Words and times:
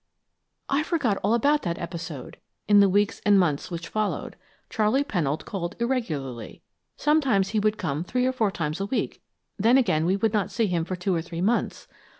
"I 0.67 0.81
forgot 0.81 1.17
all 1.17 1.35
about 1.35 1.61
that 1.61 1.77
episode, 1.77 2.37
in 2.67 2.79
the 2.79 2.89
weeks 2.89 3.21
and 3.23 3.39
months 3.39 3.69
which 3.69 3.87
followed. 3.87 4.35
Charley 4.67 5.03
Pennold 5.03 5.45
called 5.45 5.75
irregularly. 5.79 6.63
Sometimes 6.97 7.49
he 7.49 7.59
would 7.59 7.77
come 7.77 8.03
three 8.03 8.25
or 8.25 8.31
four 8.33 8.49
times 8.49 8.79
a 8.81 8.87
week, 8.87 9.21
then 9.59 9.77
again 9.77 10.07
we 10.07 10.15
would 10.17 10.33
not 10.33 10.49
see 10.49 10.65
him 10.65 10.85
for 10.85 10.95
two 10.95 11.13
or 11.13 11.21
three 11.21 11.39
months. 11.41 11.87